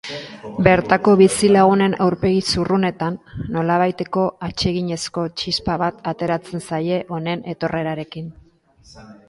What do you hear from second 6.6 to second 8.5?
zaie honen etorrerarekin.